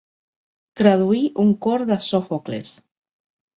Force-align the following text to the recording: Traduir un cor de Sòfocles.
Traduir 0.81 1.19
un 1.45 1.53
cor 1.67 1.85
de 1.93 1.99
Sòfocles. 2.09 2.75